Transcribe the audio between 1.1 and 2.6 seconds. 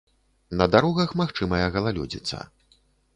магчымая галалёдзіца.